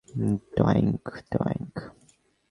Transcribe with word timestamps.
ডয়েঙ্ক, 0.57 1.03
ডয়েঙ্ক! 1.31 1.73